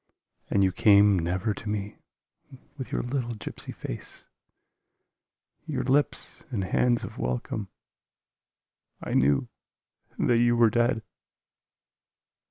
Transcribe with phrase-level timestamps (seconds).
[0.49, 1.99] And you came never to me
[2.75, 4.29] with your little gypsy face.
[5.67, 7.67] Your lips and hands of welcome,
[9.03, 9.47] I knew
[10.17, 11.03] that you were dead!